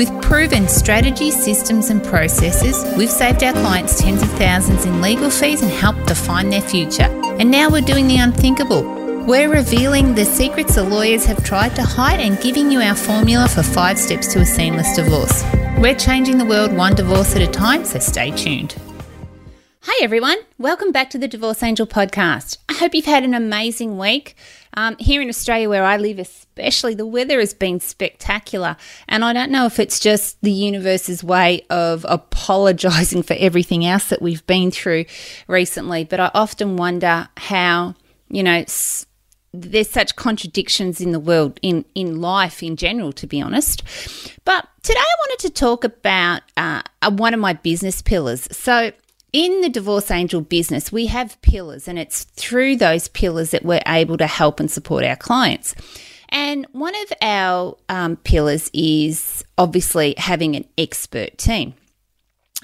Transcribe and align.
With 0.00 0.22
proven 0.22 0.66
strategies, 0.66 1.44
systems, 1.44 1.90
and 1.90 2.02
processes, 2.02 2.86
we've 2.96 3.10
saved 3.10 3.42
our 3.42 3.52
clients 3.52 4.00
tens 4.00 4.22
of 4.22 4.30
thousands 4.30 4.86
in 4.86 5.02
legal 5.02 5.28
fees 5.28 5.60
and 5.60 5.70
helped 5.70 6.06
define 6.06 6.48
their 6.48 6.62
future. 6.62 7.02
And 7.38 7.50
now 7.50 7.68
we're 7.68 7.82
doing 7.82 8.08
the 8.08 8.16
unthinkable. 8.16 8.82
We're 9.26 9.52
revealing 9.52 10.14
the 10.14 10.24
secrets 10.24 10.76
the 10.76 10.84
lawyers 10.84 11.26
have 11.26 11.44
tried 11.44 11.76
to 11.76 11.82
hide 11.82 12.18
and 12.18 12.40
giving 12.40 12.72
you 12.72 12.80
our 12.80 12.94
formula 12.94 13.46
for 13.46 13.62
five 13.62 13.98
steps 13.98 14.32
to 14.32 14.38
a 14.38 14.46
seamless 14.46 14.96
divorce. 14.96 15.44
We're 15.76 15.94
changing 15.94 16.38
the 16.38 16.46
world 16.46 16.74
one 16.74 16.94
divorce 16.94 17.36
at 17.36 17.42
a 17.42 17.46
time, 17.46 17.84
so 17.84 17.98
stay 17.98 18.30
tuned. 18.30 18.76
Hi, 19.82 20.02
everyone. 20.02 20.38
Welcome 20.56 20.92
back 20.92 21.10
to 21.10 21.18
the 21.18 21.28
Divorce 21.28 21.62
Angel 21.62 21.86
podcast. 21.86 22.56
Hope 22.80 22.94
you've 22.94 23.04
had 23.04 23.24
an 23.24 23.34
amazing 23.34 23.98
week. 23.98 24.36
Um, 24.72 24.96
here 24.98 25.20
in 25.20 25.28
Australia, 25.28 25.68
where 25.68 25.84
I 25.84 25.98
live, 25.98 26.18
especially, 26.18 26.94
the 26.94 27.04
weather 27.04 27.38
has 27.38 27.52
been 27.52 27.78
spectacular. 27.78 28.74
And 29.06 29.22
I 29.22 29.34
don't 29.34 29.50
know 29.50 29.66
if 29.66 29.78
it's 29.78 30.00
just 30.00 30.40
the 30.40 30.50
universe's 30.50 31.22
way 31.22 31.60
of 31.68 32.06
apologizing 32.08 33.22
for 33.22 33.36
everything 33.38 33.84
else 33.84 34.08
that 34.08 34.22
we've 34.22 34.46
been 34.46 34.70
through 34.70 35.04
recently. 35.46 36.04
But 36.04 36.20
I 36.20 36.30
often 36.32 36.78
wonder 36.78 37.28
how, 37.36 37.96
you 38.30 38.42
know, 38.42 38.60
s- 38.60 39.04
there's 39.52 39.90
such 39.90 40.16
contradictions 40.16 41.02
in 41.02 41.12
the 41.12 41.20
world, 41.20 41.60
in, 41.60 41.84
in 41.94 42.22
life 42.22 42.62
in 42.62 42.76
general, 42.76 43.12
to 43.12 43.26
be 43.26 43.42
honest. 43.42 43.82
But 44.46 44.66
today 44.82 45.00
I 45.00 45.14
wanted 45.20 45.48
to 45.48 45.50
talk 45.50 45.84
about 45.84 46.40
uh, 46.56 46.80
one 47.10 47.34
of 47.34 47.40
my 47.40 47.52
business 47.52 48.00
pillars. 48.00 48.48
So, 48.56 48.92
in 49.32 49.60
the 49.60 49.68
Divorce 49.68 50.10
Angel 50.10 50.40
business, 50.40 50.90
we 50.90 51.06
have 51.06 51.40
pillars, 51.42 51.86
and 51.88 51.98
it's 51.98 52.24
through 52.24 52.76
those 52.76 53.08
pillars 53.08 53.50
that 53.50 53.64
we're 53.64 53.82
able 53.86 54.16
to 54.16 54.26
help 54.26 54.60
and 54.60 54.70
support 54.70 55.04
our 55.04 55.16
clients. 55.16 55.74
And 56.30 56.66
one 56.72 56.94
of 56.94 57.12
our 57.22 57.76
um, 57.88 58.16
pillars 58.16 58.70
is 58.72 59.44
obviously 59.58 60.14
having 60.16 60.56
an 60.56 60.64
expert 60.78 61.38
team. 61.38 61.74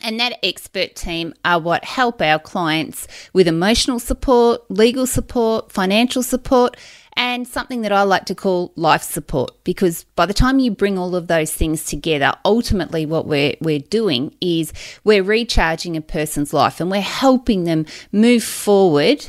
And 0.02 0.20
that 0.20 0.38
expert 0.42 0.94
team 0.94 1.34
are 1.44 1.58
what 1.58 1.84
help 1.84 2.20
our 2.20 2.38
clients 2.38 3.08
with 3.32 3.48
emotional 3.48 3.98
support, 3.98 4.70
legal 4.70 5.06
support, 5.06 5.72
financial 5.72 6.22
support, 6.22 6.76
and 7.16 7.48
something 7.48 7.82
that 7.82 7.92
I 7.92 8.02
like 8.02 8.26
to 8.26 8.34
call 8.34 8.72
life 8.76 9.02
support 9.02 9.52
because 9.64 10.04
by 10.16 10.26
the 10.26 10.34
time 10.34 10.58
you 10.58 10.70
bring 10.70 10.98
all 10.98 11.16
of 11.16 11.28
those 11.28 11.52
things 11.52 11.84
together, 11.84 12.32
ultimately 12.44 13.06
what 13.06 13.26
we're 13.26 13.54
we're 13.60 13.78
doing 13.78 14.34
is 14.40 14.72
we're 15.04 15.22
recharging 15.22 15.96
a 15.96 16.00
person's 16.00 16.52
life 16.52 16.80
and 16.80 16.90
we're 16.90 17.00
helping 17.00 17.64
them 17.64 17.86
move 18.12 18.44
forward 18.44 19.26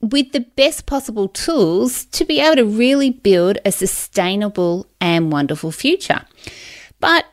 with 0.00 0.32
the 0.32 0.40
best 0.40 0.86
possible 0.86 1.28
tools 1.28 2.04
to 2.06 2.24
be 2.24 2.40
able 2.40 2.56
to 2.56 2.64
really 2.64 3.10
build 3.10 3.58
a 3.64 3.72
sustainable 3.72 4.86
and 5.00 5.32
wonderful 5.32 5.72
future. 5.72 6.24
But 7.00 7.24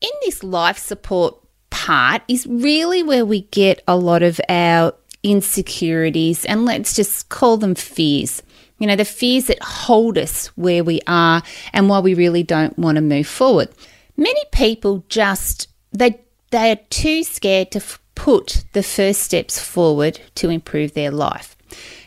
in 0.00 0.10
this 0.22 0.42
life 0.42 0.78
support 0.78 1.36
part 1.70 2.22
is 2.28 2.46
really 2.46 3.02
where 3.02 3.24
we 3.24 3.42
get 3.42 3.82
a 3.88 3.96
lot 3.96 4.22
of 4.22 4.40
our 4.48 4.94
insecurities 5.22 6.44
and 6.44 6.64
let's 6.64 6.94
just 6.94 7.28
call 7.28 7.56
them 7.56 7.74
fears. 7.74 8.42
You 8.80 8.86
know, 8.86 8.96
the 8.96 9.04
fears 9.04 9.44
that 9.46 9.62
hold 9.62 10.16
us 10.16 10.46
where 10.56 10.82
we 10.82 11.00
are 11.06 11.42
and 11.72 11.88
why 11.88 12.00
we 12.00 12.14
really 12.14 12.42
don't 12.42 12.76
want 12.78 12.96
to 12.96 13.02
move 13.02 13.26
forward. 13.26 13.68
Many 14.16 14.42
people 14.52 15.04
just 15.08 15.68
they 15.92 16.20
they 16.50 16.72
are 16.72 16.80
too 16.88 17.22
scared 17.22 17.70
to 17.72 17.78
f- 17.78 18.00
put 18.14 18.64
the 18.72 18.82
first 18.82 19.22
steps 19.22 19.60
forward 19.60 20.18
to 20.36 20.48
improve 20.48 20.94
their 20.94 21.10
life. 21.10 21.56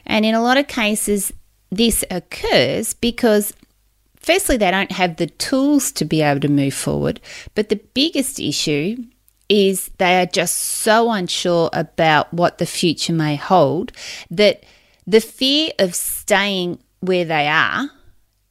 And 0.05 0.25
in 0.25 0.35
a 0.35 0.41
lot 0.41 0.57
of 0.57 0.67
cases 0.67 1.31
this 1.71 2.03
occurs 2.11 2.93
because 2.95 3.53
firstly 4.15 4.57
they 4.57 4.71
don't 4.71 4.91
have 4.91 5.17
the 5.17 5.27
tools 5.27 5.91
to 5.93 6.05
be 6.05 6.21
able 6.21 6.41
to 6.41 6.49
move 6.49 6.73
forward, 6.73 7.21
but 7.55 7.69
the 7.69 7.81
biggest 7.93 8.39
issue 8.39 8.97
is 9.47 9.91
they 9.99 10.19
are 10.19 10.25
just 10.25 10.55
so 10.55 11.11
unsure 11.11 11.69
about 11.73 12.33
what 12.33 12.57
the 12.57 12.65
future 12.65 13.13
may 13.13 13.35
hold 13.35 13.91
that 14.31 14.63
the 15.05 15.21
fear 15.21 15.71
of 15.79 15.95
staying 15.95 16.79
where 16.99 17.25
they 17.25 17.47
are 17.47 17.89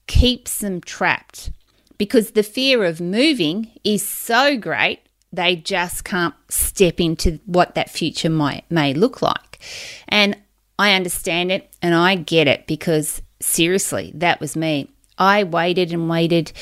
keeps 0.07 0.59
them 0.59 0.81
trapped 0.81 1.51
because 1.99 2.33
the 2.33 2.43
fear 2.43 2.85
of 2.85 3.01
moving 3.01 3.71
is 3.85 4.07
so 4.07 4.57
great 4.57 5.01
they 5.33 5.57
just 5.57 6.05
can't 6.05 6.35
step 6.49 7.01
into 7.01 7.41
what 7.47 7.75
that 7.75 7.89
future 7.89 8.29
might 8.29 8.71
may 8.71 8.93
look 8.93 9.23
like. 9.23 9.61
And 10.09 10.37
I 10.79 10.95
understand 10.95 11.51
it 11.51 11.73
and 11.81 11.95
I 11.95 12.17
get 12.17 12.47
it 12.47 12.67
because 12.67 13.23
seriously, 13.41 14.12
that 14.17 14.41
was 14.41 14.57
me. 14.57 14.91
I 15.17 15.45
waited 15.45 15.93
and 15.93 16.09
waited 16.09 16.53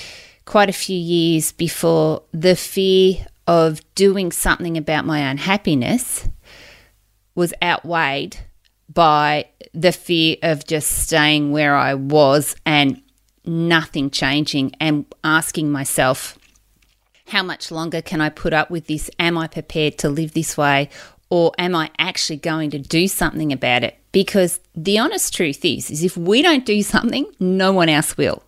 quite 0.44 0.68
a 0.68 0.74
few 0.74 0.98
years 0.98 1.52
before 1.52 2.22
the 2.32 2.54
fear 2.54 3.26
of 3.46 3.80
doing 3.94 4.30
something 4.30 4.76
about 4.76 5.04
my 5.04 5.18
unhappiness 5.18 6.28
was 7.34 7.54
outweighed 7.62 8.38
by 8.92 9.46
the 9.72 9.92
fear 9.92 10.36
of 10.42 10.66
just 10.66 10.90
staying 10.90 11.52
where 11.52 11.76
I 11.76 11.94
was 11.94 12.56
and 12.66 13.00
nothing 13.44 14.10
changing 14.10 14.72
and 14.80 15.06
asking 15.22 15.70
myself, 15.70 16.38
how 17.28 17.42
much 17.42 17.70
longer 17.70 18.02
can 18.02 18.20
I 18.20 18.28
put 18.28 18.52
up 18.52 18.70
with 18.70 18.86
this? 18.86 19.08
Am 19.18 19.38
I 19.38 19.46
prepared 19.46 19.98
to 19.98 20.08
live 20.08 20.34
this 20.34 20.56
way? 20.56 20.88
Or 21.30 21.52
am 21.58 21.76
I 21.76 21.90
actually 21.98 22.38
going 22.38 22.70
to 22.70 22.78
do 22.78 23.06
something 23.06 23.52
about 23.52 23.84
it? 23.84 23.96
Because 24.10 24.58
the 24.74 24.98
honest 24.98 25.32
truth 25.32 25.64
is, 25.64 25.90
is 25.90 26.02
if 26.02 26.16
we 26.16 26.42
don't 26.42 26.66
do 26.66 26.82
something, 26.82 27.26
no 27.38 27.72
one 27.72 27.88
else 27.88 28.16
will. 28.16 28.42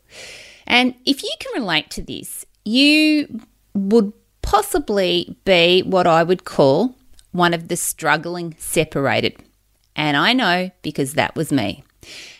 And 0.67 0.97
if 1.05 1.23
you 1.23 1.31
can 1.39 1.61
relate 1.61 1.91
to 1.91 2.03
this, 2.03 2.45
you 2.65 3.43
would 3.75 4.13
possibly 4.43 5.37
be 5.45 5.83
what 5.83 6.09
I 6.09 6.25
would 6.25 6.45
call 6.45 6.97
one 7.31 7.55
of 7.55 7.69
the 7.69 7.77
struggling 7.77 8.57
separated. 8.59 9.37
And 9.95 10.17
I 10.17 10.33
know 10.33 10.71
because 10.83 11.15
that 11.15 11.37
was 11.37 11.53
me. 11.53 11.85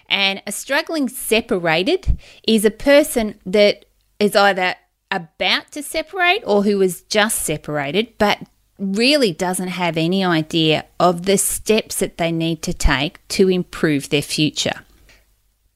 And 0.09 0.43
a 0.47 0.53
struggling 0.53 1.09
separated 1.09 2.19
is 2.47 2.65
a 2.65 2.71
person 2.71 3.39
that 3.47 3.87
is 4.19 4.37
either 4.37 4.75
about 5.11 5.71
to 5.73 5.83
separate 5.83 6.43
or 6.47 6.65
who 6.65 6.81
is 6.83 7.03
just 7.03 7.43
separated, 7.43 8.17
but 8.19 8.39
really 8.79 9.33
doesn't 9.33 9.69
have 9.69 9.97
any 9.97 10.25
idea 10.25 10.85
of 10.99 11.25
the 11.25 11.39
steps 11.39 11.97
that 11.97 12.19
they 12.19 12.33
need 12.33 12.63
to 12.63 12.73
take 12.73 13.27
to 13.29 13.49
improve 13.49 14.09
their 14.09 14.23
future. 14.23 14.83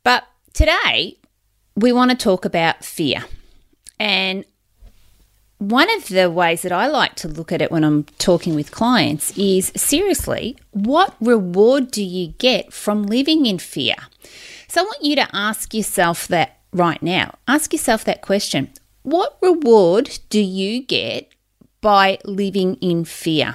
But 0.03 0.25
today, 0.53 1.19
we 1.76 1.92
want 1.92 2.10
to 2.10 2.16
talk 2.16 2.44
about 2.44 2.84
fear. 2.84 3.25
And 3.98 4.44
one 5.58 5.90
of 5.94 6.08
the 6.08 6.30
ways 6.30 6.62
that 6.62 6.72
I 6.72 6.86
like 6.86 7.14
to 7.16 7.28
look 7.28 7.50
at 7.50 7.62
it 7.62 7.70
when 7.70 7.84
I'm 7.84 8.04
talking 8.18 8.54
with 8.54 8.70
clients 8.70 9.36
is 9.38 9.72
seriously, 9.74 10.56
what 10.72 11.16
reward 11.20 11.90
do 11.90 12.04
you 12.04 12.28
get 12.38 12.72
from 12.72 13.04
living 13.04 13.46
in 13.46 13.58
fear? 13.58 13.96
So 14.68 14.82
I 14.82 14.84
want 14.84 15.02
you 15.02 15.16
to 15.16 15.28
ask 15.34 15.72
yourself 15.72 16.28
that 16.28 16.58
right 16.72 17.02
now. 17.02 17.34
Ask 17.48 17.72
yourself 17.72 18.04
that 18.04 18.20
question. 18.20 18.70
What 19.02 19.38
reward 19.40 20.18
do 20.28 20.40
you 20.40 20.82
get 20.82 21.32
by 21.80 22.18
living 22.24 22.74
in 22.76 23.04
fear? 23.04 23.54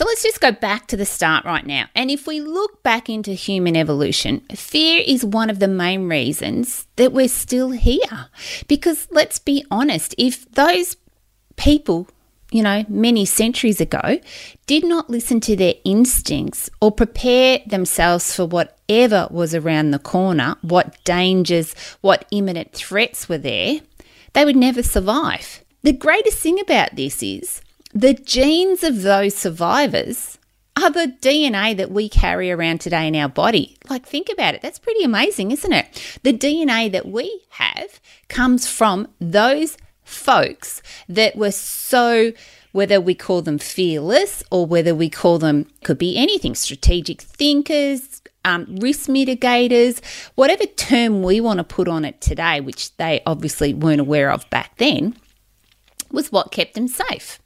So 0.00 0.06
let's 0.06 0.22
just 0.22 0.40
go 0.40 0.50
back 0.50 0.86
to 0.86 0.96
the 0.96 1.04
start 1.04 1.44
right 1.44 1.66
now. 1.66 1.84
And 1.94 2.10
if 2.10 2.26
we 2.26 2.40
look 2.40 2.82
back 2.82 3.10
into 3.10 3.32
human 3.32 3.76
evolution, 3.76 4.40
fear 4.54 5.04
is 5.06 5.26
one 5.26 5.50
of 5.50 5.58
the 5.58 5.68
main 5.68 6.08
reasons 6.08 6.86
that 6.96 7.12
we're 7.12 7.28
still 7.28 7.72
here. 7.72 8.28
Because 8.66 9.08
let's 9.10 9.38
be 9.38 9.62
honest, 9.70 10.14
if 10.16 10.50
those 10.52 10.96
people, 11.56 12.08
you 12.50 12.62
know, 12.62 12.86
many 12.88 13.26
centuries 13.26 13.78
ago, 13.78 14.20
did 14.64 14.86
not 14.86 15.10
listen 15.10 15.38
to 15.40 15.54
their 15.54 15.74
instincts 15.84 16.70
or 16.80 16.90
prepare 16.90 17.58
themselves 17.66 18.34
for 18.34 18.46
whatever 18.46 19.28
was 19.30 19.54
around 19.54 19.90
the 19.90 19.98
corner, 19.98 20.56
what 20.62 20.96
dangers, 21.04 21.74
what 22.00 22.24
imminent 22.30 22.72
threats 22.72 23.28
were 23.28 23.36
there, 23.36 23.80
they 24.32 24.46
would 24.46 24.56
never 24.56 24.82
survive. 24.82 25.62
The 25.82 25.92
greatest 25.92 26.38
thing 26.38 26.58
about 26.58 26.96
this 26.96 27.22
is 27.22 27.60
the 27.92 28.14
genes 28.14 28.82
of 28.82 29.02
those 29.02 29.34
survivors 29.34 30.38
are 30.80 30.90
the 30.90 31.14
DNA 31.20 31.76
that 31.76 31.90
we 31.90 32.08
carry 32.08 32.50
around 32.50 32.80
today 32.80 33.06
in 33.08 33.16
our 33.16 33.28
body. 33.28 33.76
Like, 33.88 34.06
think 34.06 34.28
about 34.30 34.54
it. 34.54 34.62
That's 34.62 34.78
pretty 34.78 35.04
amazing, 35.04 35.50
isn't 35.50 35.72
it? 35.72 36.18
The 36.22 36.32
DNA 36.32 36.90
that 36.92 37.06
we 37.06 37.42
have 37.50 38.00
comes 38.28 38.66
from 38.66 39.08
those 39.20 39.76
folks 40.04 40.82
that 41.08 41.36
were 41.36 41.50
so 41.50 42.32
whether 42.72 43.00
we 43.00 43.14
call 43.14 43.42
them 43.42 43.58
fearless 43.58 44.42
or 44.50 44.66
whether 44.66 44.94
we 44.94 45.10
call 45.10 45.38
them, 45.38 45.66
could 45.82 45.98
be 45.98 46.16
anything, 46.16 46.54
strategic 46.54 47.20
thinkers, 47.20 48.22
um, 48.44 48.76
risk 48.76 49.08
mitigators, 49.08 50.00
whatever 50.36 50.64
term 50.66 51.22
we 51.22 51.40
want 51.40 51.58
to 51.58 51.64
put 51.64 51.88
on 51.88 52.04
it 52.04 52.20
today, 52.20 52.60
which 52.60 52.96
they 52.96 53.20
obviously 53.26 53.74
weren't 53.74 54.00
aware 54.00 54.30
of 54.30 54.48
back 54.50 54.76
then, 54.78 55.16
was 56.10 56.30
what 56.32 56.52
kept 56.52 56.74
them 56.74 56.88
safe. 56.88 57.39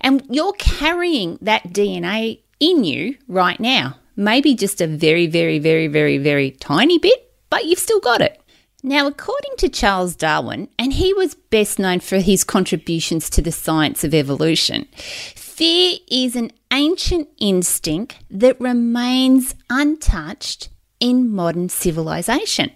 And 0.00 0.22
you're 0.28 0.54
carrying 0.54 1.38
that 1.40 1.68
DNA 1.68 2.40
in 2.60 2.84
you 2.84 3.16
right 3.28 3.58
now. 3.60 3.96
Maybe 4.16 4.54
just 4.54 4.80
a 4.80 4.86
very, 4.86 5.26
very, 5.26 5.58
very, 5.58 5.86
very, 5.86 6.18
very 6.18 6.50
tiny 6.52 6.98
bit, 6.98 7.32
but 7.50 7.66
you've 7.66 7.78
still 7.78 8.00
got 8.00 8.20
it. 8.20 8.40
Now, 8.82 9.06
according 9.06 9.56
to 9.58 9.68
Charles 9.68 10.14
Darwin, 10.14 10.68
and 10.78 10.92
he 10.92 11.12
was 11.12 11.34
best 11.34 11.78
known 11.78 12.00
for 12.00 12.18
his 12.18 12.44
contributions 12.44 13.28
to 13.30 13.42
the 13.42 13.50
science 13.50 14.04
of 14.04 14.14
evolution, 14.14 14.86
fear 15.34 15.96
is 16.08 16.36
an 16.36 16.52
ancient 16.72 17.28
instinct 17.38 18.18
that 18.30 18.60
remains 18.60 19.56
untouched 19.68 20.68
in 21.00 21.32
modern 21.32 21.68
civilization. 21.68 22.70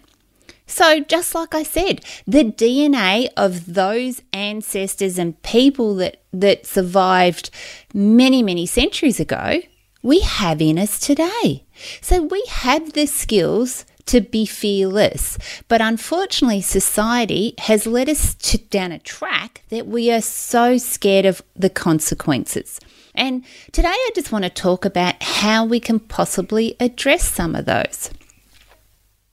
So, 0.72 1.00
just 1.00 1.34
like 1.34 1.54
I 1.54 1.64
said, 1.64 2.02
the 2.26 2.44
DNA 2.44 3.28
of 3.36 3.74
those 3.74 4.22
ancestors 4.32 5.18
and 5.18 5.40
people 5.42 5.94
that, 5.96 6.22
that 6.32 6.64
survived 6.64 7.50
many, 7.92 8.42
many 8.42 8.64
centuries 8.64 9.20
ago, 9.20 9.60
we 10.02 10.20
have 10.20 10.62
in 10.62 10.78
us 10.78 10.98
today. 10.98 11.66
So, 12.00 12.22
we 12.22 12.42
have 12.48 12.94
the 12.94 13.04
skills 13.04 13.84
to 14.06 14.22
be 14.22 14.46
fearless. 14.46 15.36
But 15.68 15.82
unfortunately, 15.82 16.62
society 16.62 17.52
has 17.58 17.86
led 17.86 18.08
us 18.08 18.34
to, 18.36 18.56
down 18.56 18.92
a 18.92 18.98
track 18.98 19.64
that 19.68 19.86
we 19.86 20.10
are 20.10 20.22
so 20.22 20.78
scared 20.78 21.26
of 21.26 21.42
the 21.54 21.70
consequences. 21.70 22.80
And 23.14 23.44
today 23.72 23.90
I 23.90 24.10
just 24.14 24.32
want 24.32 24.44
to 24.44 24.50
talk 24.50 24.86
about 24.86 25.22
how 25.22 25.66
we 25.66 25.80
can 25.80 26.00
possibly 26.00 26.76
address 26.80 27.28
some 27.28 27.54
of 27.54 27.66
those. 27.66 28.08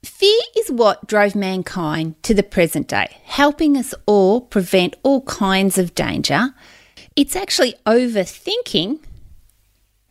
Fear 0.04 0.40
is 0.58 0.72
what 0.72 1.08
drove 1.08 1.36
mankind 1.36 2.22
to 2.24 2.34
the 2.34 2.44
present 2.44 2.88
day, 2.88 3.18
helping 3.26 3.76
us 3.76 3.94
all 4.06 4.40
prevent 4.40 4.96
all 5.04 5.22
kinds 5.24 5.78
of 5.78 5.94
danger. 5.94 6.54
It's 7.18 7.36
actually 7.36 7.76
overthinking 7.86 9.00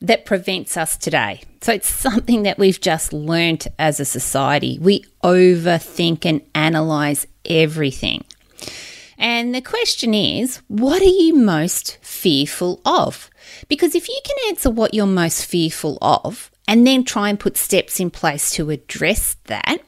that 0.00 0.26
prevents 0.26 0.76
us 0.76 0.96
today. 0.96 1.42
So 1.62 1.72
it's 1.72 1.92
something 1.92 2.42
that 2.42 2.58
we've 2.58 2.80
just 2.80 3.14
learnt 3.14 3.66
as 3.78 3.98
a 3.98 4.04
society. 4.04 4.78
We 4.78 5.06
overthink 5.24 6.26
and 6.26 6.42
analyze 6.54 7.26
everything. 7.46 8.24
And 9.16 9.54
the 9.54 9.62
question 9.62 10.12
is, 10.12 10.60
what 10.68 11.00
are 11.00 11.04
you 11.06 11.34
most 11.34 11.98
fearful 12.02 12.82
of? 12.84 13.30
Because 13.68 13.94
if 13.94 14.06
you 14.06 14.20
can 14.22 14.36
answer 14.48 14.70
what 14.70 14.92
you're 14.92 15.06
most 15.06 15.46
fearful 15.46 15.96
of 16.02 16.50
and 16.68 16.86
then 16.86 17.02
try 17.02 17.30
and 17.30 17.40
put 17.40 17.56
steps 17.56 17.98
in 17.98 18.10
place 18.10 18.50
to 18.50 18.70
address 18.70 19.36
that, 19.44 19.80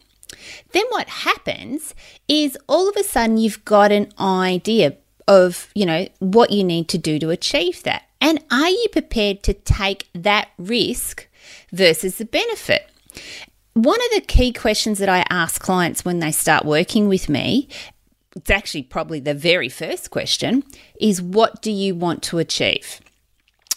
then 0.73 0.85
what 0.89 1.09
happens 1.09 1.95
is 2.27 2.59
all 2.69 2.89
of 2.89 2.97
a 2.97 3.05
sudden 3.05 3.37
you've 3.37 3.65
got 3.65 3.93
an 3.93 4.11
idea 4.19 4.97
of, 5.29 5.71
you 5.75 5.87
know, 5.87 6.09
what 6.19 6.51
you 6.51 6.65
need 6.65 6.89
to 6.89 6.99
do 6.99 7.19
to 7.19 7.31
achieve 7.31 7.83
that. 7.85 8.05
And 8.21 8.43
are 8.51 8.69
you 8.69 8.87
prepared 8.91 9.43
to 9.45 9.55
take 9.55 10.09
that 10.15 10.49
risk 10.59 11.29
versus 11.71 12.17
the 12.17 12.25
benefit? 12.25 12.91
One 13.75 14.01
of 14.01 14.11
the 14.15 14.27
key 14.27 14.53
questions 14.53 14.99
that 14.99 15.09
I 15.09 15.25
ask 15.31 15.61
clients 15.61 16.05
when 16.05 16.19
they 16.19 16.33
start 16.33 16.65
working 16.65 17.09
with 17.09 17.29
me, 17.29 17.69
it's 18.35 18.51
actually 18.51 18.83
probably 18.85 19.21
the 19.21 19.35
very 19.35 19.69
first 19.69 20.11
question, 20.11 20.65
is 21.01 21.21
what 21.21 21.63
do 21.63 21.71
you 21.71 21.95
want 21.95 22.23
to 22.25 22.39
achieve? 22.39 23.01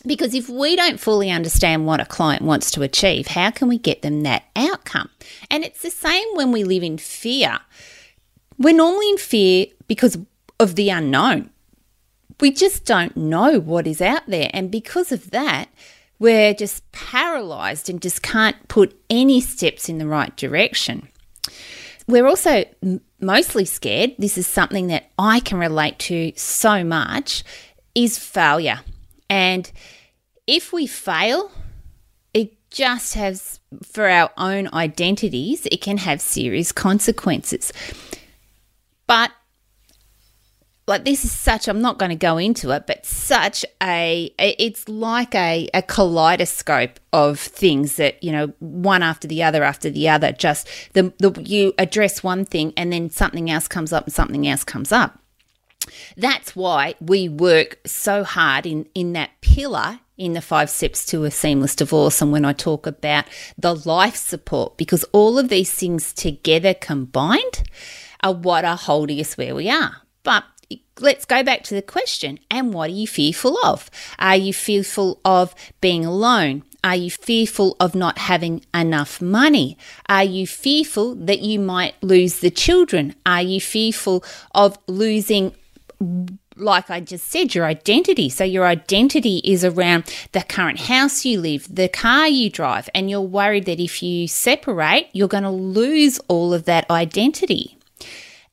Because 0.05 0.33
if 0.33 0.49
we 0.49 0.75
don't 0.75 0.99
fully 0.99 1.31
understand 1.31 1.85
what 1.85 2.01
a 2.01 2.05
client 2.05 2.41
wants 2.41 2.71
to 2.71 2.81
achieve, 2.81 3.27
how 3.27 3.51
can 3.51 3.67
we 3.67 3.77
get 3.77 4.01
them 4.01 4.21
that 4.21 4.43
outcome? 4.55 5.09
And 5.49 5.63
it's 5.63 5.81
the 5.81 5.89
same 5.89 6.27
when 6.33 6.51
we 6.51 6.63
live 6.63 6.83
in 6.83 6.97
fear. 6.97 7.59
We're 8.57 8.75
normally 8.75 9.09
in 9.09 9.17
fear 9.17 9.67
because 9.87 10.17
of 10.59 10.75
the 10.75 10.89
unknown 10.89 11.49
we 12.43 12.51
just 12.51 12.85
don't 12.85 13.15
know 13.15 13.59
what 13.59 13.87
is 13.87 14.01
out 14.01 14.27
there. 14.27 14.49
And 14.53 14.69
because 14.69 15.13
of 15.13 15.31
that, 15.31 15.69
we're 16.19 16.53
just 16.53 16.89
paralyzed 16.91 17.89
and 17.89 18.01
just 18.01 18.21
can't 18.21 18.67
put 18.67 18.99
any 19.09 19.39
steps 19.39 19.89
in 19.89 19.97
the 19.97 20.07
right 20.07 20.35
direction. 20.35 21.07
We're 22.05 22.27
also 22.27 22.65
mostly 23.21 23.63
scared. 23.63 24.15
This 24.17 24.37
is 24.37 24.45
something 24.45 24.87
that 24.87 25.09
I 25.17 25.39
can 25.39 25.57
relate 25.57 25.99
to 25.99 26.33
so 26.35 26.83
much 26.83 27.45
is 27.95 28.19
failure. 28.19 28.81
And 29.33 29.71
if 30.45 30.71
we 30.71 30.85
fail, 30.85 31.49
it 32.35 32.55
just 32.69 33.15
has, 33.15 33.59
for 33.83 34.07
our 34.07 34.29
own 34.37 34.69
identities, 34.71 35.65
it 35.71 35.81
can 35.81 35.97
have 35.97 36.21
serious 36.21 36.71
consequences. 36.71 37.73
But 39.07 39.31
like 40.85 41.05
this 41.05 41.23
is 41.23 41.31
such 41.31 41.69
i'm 41.69 41.79
not 41.79 41.97
going 41.97 42.09
to 42.09 42.15
go 42.15 42.37
into 42.37 42.71
it 42.71 42.85
but 42.85 43.05
such 43.05 43.63
a 43.81 44.29
it's 44.37 44.89
like 44.89 45.33
a, 45.33 45.69
a 45.73 45.81
kaleidoscope 45.81 46.99
of 47.13 47.39
things 47.39 47.95
that 47.95 48.21
you 48.21 48.33
know 48.33 48.47
one 48.59 49.01
after 49.01 49.25
the 49.25 49.41
other 49.41 49.63
after 49.63 49.89
the 49.89 50.09
other 50.09 50.33
just 50.33 50.67
the, 50.91 51.13
the 51.19 51.31
you 51.41 51.73
address 51.77 52.21
one 52.21 52.43
thing 52.43 52.73
and 52.75 52.91
then 52.91 53.09
something 53.09 53.49
else 53.49 53.65
comes 53.65 53.93
up 53.93 54.03
and 54.03 54.13
something 54.13 54.45
else 54.45 54.65
comes 54.65 54.91
up 54.91 55.22
that's 56.17 56.55
why 56.55 56.95
we 56.99 57.29
work 57.29 57.79
so 57.85 58.23
hard 58.23 58.65
in 58.65 58.87
in 58.93 59.13
that 59.13 59.29
pillar 59.41 59.99
in 60.17 60.33
the 60.33 60.41
five 60.41 60.69
steps 60.69 61.05
to 61.07 61.23
a 61.23 61.31
seamless 61.31 61.75
divorce 61.75 62.21
and 62.21 62.31
when 62.31 62.45
I 62.45 62.53
talk 62.53 62.85
about 62.85 63.25
the 63.57 63.75
life 63.75 64.15
support 64.15 64.77
because 64.77 65.03
all 65.05 65.39
of 65.39 65.49
these 65.49 65.71
things 65.71 66.13
together 66.13 66.73
combined 66.73 67.63
are 68.21 68.33
what 68.33 68.63
are 68.63 68.77
holding 68.77 69.19
us 69.19 69.37
where 69.37 69.55
we 69.55 69.69
are. 69.69 69.97
But 70.23 70.45
let's 70.99 71.25
go 71.25 71.43
back 71.43 71.63
to 71.63 71.75
the 71.75 71.81
question 71.81 72.39
and 72.49 72.73
what 72.73 72.89
are 72.89 72.93
you 72.93 73.07
fearful 73.07 73.57
of? 73.65 73.89
Are 74.19 74.35
you 74.35 74.53
fearful 74.53 75.19
of 75.25 75.55
being 75.81 76.05
alone? 76.05 76.63
Are 76.83 76.95
you 76.95 77.09
fearful 77.09 77.77
of 77.79 77.95
not 77.95 78.17
having 78.17 78.65
enough 78.73 79.21
money? 79.21 79.77
Are 80.09 80.23
you 80.23 80.45
fearful 80.45 81.15
that 81.15 81.39
you 81.39 81.59
might 81.59 81.95
lose 82.03 82.39
the 82.39 82.51
children? 82.51 83.15
Are 83.25 83.41
you 83.41 83.61
fearful 83.61 84.23
of 84.53 84.77
losing, 84.87 85.55
like 86.55 86.89
I 86.89 86.99
just 86.99 87.27
said, 87.27 87.55
your 87.55 87.65
identity? 87.65 88.29
So, 88.29 88.43
your 88.43 88.65
identity 88.65 89.41
is 89.43 89.63
around 89.65 90.03
the 90.31 90.41
current 90.41 90.81
house 90.81 91.25
you 91.25 91.39
live, 91.39 91.67
the 91.73 91.89
car 91.89 92.27
you 92.27 92.49
drive, 92.49 92.89
and 92.93 93.09
you're 93.09 93.21
worried 93.21 93.65
that 93.65 93.79
if 93.79 94.03
you 94.03 94.27
separate, 94.27 95.09
you're 95.13 95.27
going 95.27 95.43
to 95.43 95.49
lose 95.49 96.19
all 96.27 96.53
of 96.53 96.65
that 96.65 96.89
identity. 96.89 97.77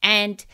And 0.03 0.45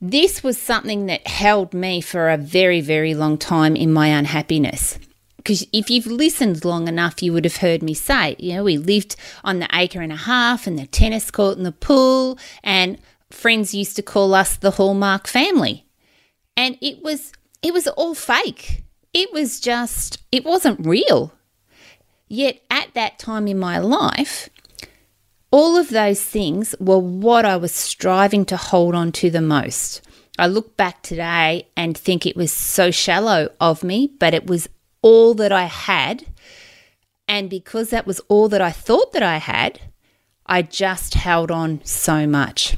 this 0.00 0.42
was 0.42 0.60
something 0.60 1.06
that 1.06 1.26
held 1.26 1.72
me 1.72 2.00
for 2.00 2.30
a 2.30 2.36
very, 2.36 2.80
very 2.80 3.14
long 3.14 3.38
time 3.38 3.74
in 3.74 3.92
my 3.92 4.08
unhappiness. 4.08 4.98
Because 5.38 5.66
if 5.72 5.90
you've 5.90 6.06
listened 6.06 6.64
long 6.64 6.88
enough, 6.88 7.22
you 7.22 7.32
would 7.32 7.44
have 7.44 7.58
heard 7.58 7.82
me 7.82 7.94
say, 7.94 8.36
you 8.38 8.54
know, 8.54 8.64
we 8.64 8.78
lived 8.78 9.16
on 9.44 9.60
the 9.60 9.68
acre 9.72 10.00
and 10.00 10.12
a 10.12 10.16
half 10.16 10.66
and 10.66 10.78
the 10.78 10.86
tennis 10.86 11.30
court 11.30 11.56
and 11.56 11.64
the 11.64 11.72
pool, 11.72 12.38
and 12.62 12.98
friends 13.30 13.72
used 13.74 13.96
to 13.96 14.02
call 14.02 14.34
us 14.34 14.56
the 14.56 14.72
Hallmark 14.72 15.26
family. 15.26 15.85
And 16.56 16.78
it 16.80 17.02
was 17.02 17.32
it 17.62 17.72
was 17.72 17.86
all 17.88 18.14
fake. 18.14 18.84
It 19.12 19.32
was 19.32 19.60
just 19.60 20.18
it 20.32 20.44
wasn't 20.44 20.86
real. 20.86 21.32
Yet 22.28 22.60
at 22.70 22.92
that 22.94 23.18
time 23.18 23.46
in 23.46 23.58
my 23.58 23.78
life, 23.78 24.48
all 25.50 25.76
of 25.76 25.90
those 25.90 26.22
things 26.22 26.74
were 26.80 26.98
what 26.98 27.44
I 27.44 27.56
was 27.56 27.72
striving 27.72 28.44
to 28.46 28.56
hold 28.56 28.94
on 28.94 29.12
to 29.12 29.30
the 29.30 29.40
most. 29.40 30.02
I 30.38 30.48
look 30.48 30.76
back 30.76 31.02
today 31.02 31.68
and 31.76 31.96
think 31.96 32.26
it 32.26 32.36
was 32.36 32.52
so 32.52 32.90
shallow 32.90 33.48
of 33.60 33.82
me, 33.82 34.12
but 34.18 34.34
it 34.34 34.46
was 34.46 34.68
all 35.02 35.34
that 35.34 35.52
I 35.52 35.64
had. 35.64 36.26
And 37.28 37.48
because 37.48 37.90
that 37.90 38.06
was 38.06 38.20
all 38.28 38.48
that 38.50 38.60
I 38.60 38.70
thought 38.70 39.12
that 39.12 39.22
I 39.22 39.38
had, 39.38 39.80
I 40.44 40.62
just 40.62 41.14
held 41.14 41.50
on 41.50 41.80
so 41.84 42.26
much. 42.26 42.76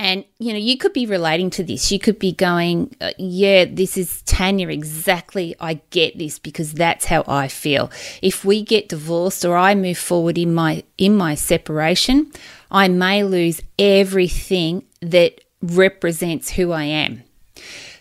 And, 0.00 0.24
you 0.38 0.54
know, 0.54 0.58
you 0.58 0.78
could 0.78 0.94
be 0.94 1.04
relating 1.04 1.50
to 1.50 1.62
this. 1.62 1.92
You 1.92 1.98
could 1.98 2.18
be 2.18 2.32
going, 2.32 2.96
uh, 3.02 3.10
yeah, 3.18 3.66
this 3.66 3.98
is 3.98 4.22
Tanya, 4.22 4.68
exactly. 4.68 5.54
I 5.60 5.82
get 5.90 6.16
this 6.16 6.38
because 6.38 6.72
that's 6.72 7.04
how 7.04 7.22
I 7.28 7.48
feel. 7.48 7.90
If 8.22 8.42
we 8.42 8.62
get 8.62 8.88
divorced 8.88 9.44
or 9.44 9.58
I 9.58 9.74
move 9.74 9.98
forward 9.98 10.38
in 10.38 10.54
my 10.54 10.84
in 10.96 11.14
my 11.14 11.34
separation, 11.34 12.32
I 12.70 12.88
may 12.88 13.24
lose 13.24 13.60
everything 13.78 14.86
that 15.02 15.42
represents 15.60 16.52
who 16.52 16.72
I 16.72 16.84
am. 16.84 17.22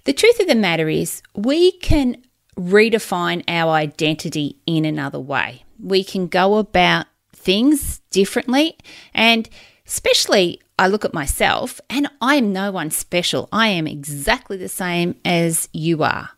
The 0.05 0.13
truth 0.13 0.39
of 0.39 0.47
the 0.47 0.55
matter 0.55 0.87
is, 0.87 1.21
we 1.35 1.73
can 1.73 2.23
redefine 2.57 3.43
our 3.49 3.73
identity 3.73 4.55
in 4.65 4.85
another 4.85 5.19
way. 5.19 5.65
We 5.77 6.05
can 6.05 6.27
go 6.27 6.59
about 6.59 7.07
things 7.33 7.99
differently 8.09 8.77
and 9.13 9.49
especially 9.85 10.61
I 10.79 10.87
look 10.87 11.03
at 11.03 11.13
myself 11.13 11.81
and 11.89 12.07
I 12.21 12.35
am 12.35 12.53
no 12.53 12.71
one 12.71 12.89
special. 12.89 13.49
I 13.51 13.67
am 13.67 13.85
exactly 13.85 14.55
the 14.55 14.69
same 14.69 15.15
as 15.25 15.67
you 15.73 16.03
are. 16.03 16.29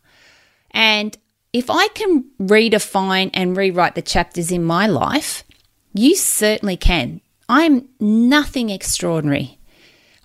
And 0.72 1.16
if 1.54 1.70
I 1.70 1.90
can 1.90 2.26
redefine 2.42 3.30
and 3.36 3.56
rewrite 3.56 3.94
the 3.94 4.02
chapters 4.02 4.52
in 4.52 4.64
my 4.64 4.88
life, 4.88 5.44
you 5.94 6.16
certainly 6.16 6.76
can. 6.76 7.22
I 7.48 7.64
am 7.64 7.88
nothing 8.00 8.72
extraordinary. 8.72 9.60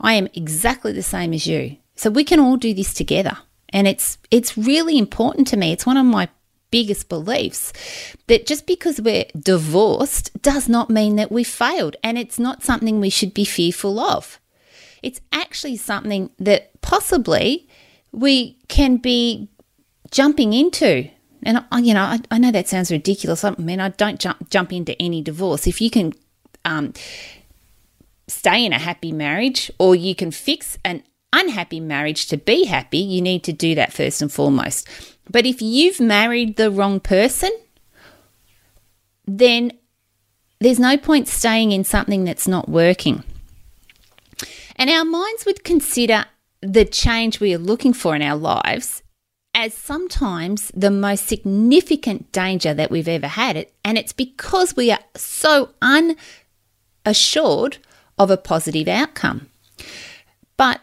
I 0.00 0.14
am 0.14 0.28
exactly 0.32 0.92
the 0.92 1.02
same 1.02 1.34
as 1.34 1.46
you. 1.46 1.76
So 1.94 2.08
we 2.08 2.24
can 2.24 2.40
all 2.40 2.56
do 2.56 2.72
this 2.72 2.94
together. 2.94 3.36
And 3.68 3.86
it's 3.86 4.16
it's 4.30 4.56
really 4.56 4.96
important 4.96 5.46
to 5.48 5.58
me. 5.58 5.72
It's 5.72 5.84
one 5.84 5.98
of 5.98 6.06
my 6.06 6.30
biggest 6.70 7.08
beliefs 7.08 7.72
that 8.26 8.46
just 8.46 8.66
because 8.66 9.00
we're 9.00 9.24
divorced 9.38 10.30
does 10.42 10.68
not 10.68 10.90
mean 10.90 11.16
that 11.16 11.32
we 11.32 11.44
failed 11.44 11.96
and 12.02 12.18
it's 12.18 12.38
not 12.38 12.62
something 12.62 13.00
we 13.00 13.10
should 13.10 13.34
be 13.34 13.44
fearful 13.44 13.98
of. 14.00 14.40
It's 15.02 15.20
actually 15.32 15.76
something 15.76 16.30
that 16.38 16.80
possibly 16.80 17.68
we 18.12 18.58
can 18.68 18.96
be 18.96 19.48
jumping 20.10 20.52
into. 20.52 21.08
And 21.42 21.64
you 21.80 21.94
know, 21.94 22.02
I, 22.02 22.20
I 22.30 22.38
know 22.38 22.50
that 22.50 22.68
sounds 22.68 22.90
ridiculous. 22.90 23.44
I 23.44 23.50
mean, 23.50 23.80
I 23.80 23.90
don't 23.90 24.18
jump 24.18 24.50
jump 24.50 24.72
into 24.72 25.00
any 25.00 25.22
divorce. 25.22 25.66
If 25.66 25.80
you 25.80 25.90
can 25.90 26.12
um, 26.64 26.92
stay 28.26 28.64
in 28.64 28.72
a 28.72 28.78
happy 28.78 29.12
marriage, 29.12 29.70
or 29.78 29.94
you 29.94 30.14
can 30.14 30.30
fix 30.30 30.78
an 30.84 31.04
unhappy 31.32 31.78
marriage 31.78 32.26
to 32.28 32.36
be 32.36 32.64
happy, 32.64 32.98
you 32.98 33.20
need 33.20 33.44
to 33.44 33.52
do 33.52 33.74
that 33.74 33.92
first 33.92 34.22
and 34.22 34.32
foremost. 34.32 34.88
But 35.28 35.46
if 35.46 35.60
you've 35.60 36.00
married 36.00 36.56
the 36.56 36.70
wrong 36.70 37.00
person, 37.00 37.50
then 39.26 39.72
there's 40.60 40.78
no 40.78 40.96
point 40.96 41.28
staying 41.28 41.72
in 41.72 41.84
something 41.84 42.24
that's 42.24 42.48
not 42.48 42.68
working. 42.68 43.24
And 44.76 44.90
our 44.90 45.04
minds 45.04 45.44
would 45.44 45.64
consider 45.64 46.26
the 46.60 46.84
change 46.84 47.40
we 47.40 47.54
are 47.54 47.58
looking 47.58 47.92
for 47.92 48.14
in 48.14 48.22
our 48.22 48.36
lives 48.36 49.02
as 49.54 49.72
sometimes 49.72 50.70
the 50.74 50.90
most 50.90 51.26
significant 51.26 52.30
danger 52.30 52.74
that 52.74 52.90
we've 52.90 53.08
ever 53.08 53.26
had. 53.26 53.66
And 53.84 53.96
it's 53.96 54.12
because 54.12 54.76
we 54.76 54.90
are 54.90 55.00
so 55.14 55.70
unassured 57.06 57.78
of 58.18 58.30
a 58.30 58.36
positive 58.36 58.86
outcome. 58.86 59.48
But 60.58 60.80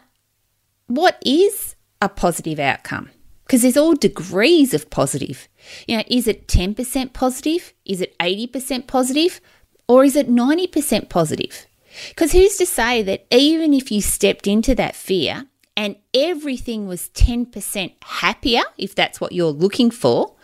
what 0.88 1.22
is 1.24 1.76
a 2.02 2.08
positive 2.08 2.58
outcome? 2.58 3.10
Because 3.44 3.62
there's 3.62 3.76
all 3.76 3.94
degrees 3.94 4.72
of 4.72 4.90
positive. 4.90 5.48
You 5.86 5.98
know, 5.98 6.04
is 6.08 6.26
it 6.26 6.48
10% 6.48 7.12
positive? 7.12 7.74
Is 7.84 8.00
it 8.00 8.18
80% 8.18 8.86
positive? 8.86 9.40
Or 9.86 10.04
is 10.04 10.16
it 10.16 10.30
90% 10.30 11.08
positive? 11.08 11.66
Because 12.08 12.32
who's 12.32 12.56
to 12.56 12.66
say 12.66 13.02
that 13.02 13.26
even 13.30 13.74
if 13.74 13.92
you 13.92 14.00
stepped 14.00 14.46
into 14.46 14.74
that 14.74 14.96
fear 14.96 15.46
and 15.76 15.96
everything 16.12 16.86
was 16.86 17.10
10% 17.10 17.92
happier, 18.02 18.62
if 18.78 18.94
that's 18.94 19.20
what 19.20 19.32
you're 19.32 19.50
looking 19.50 19.90
for, 19.90 20.34